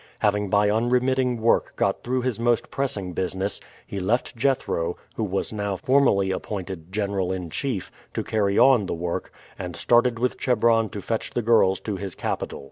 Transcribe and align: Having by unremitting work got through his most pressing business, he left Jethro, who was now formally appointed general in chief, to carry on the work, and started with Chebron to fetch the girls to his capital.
Having 0.17 0.49
by 0.49 0.67
unremitting 0.71 1.37
work 1.39 1.73
got 1.75 2.03
through 2.03 2.23
his 2.23 2.39
most 2.39 2.71
pressing 2.71 3.13
business, 3.13 3.59
he 3.85 3.99
left 3.99 4.35
Jethro, 4.35 4.97
who 5.15 5.23
was 5.23 5.53
now 5.53 5.75
formally 5.77 6.31
appointed 6.31 6.91
general 6.91 7.31
in 7.31 7.51
chief, 7.51 7.91
to 8.15 8.23
carry 8.23 8.57
on 8.57 8.87
the 8.87 8.95
work, 8.95 9.31
and 9.59 9.75
started 9.75 10.17
with 10.17 10.39
Chebron 10.39 10.89
to 10.89 11.01
fetch 11.03 11.29
the 11.29 11.43
girls 11.43 11.79
to 11.81 11.97
his 11.97 12.15
capital. 12.15 12.59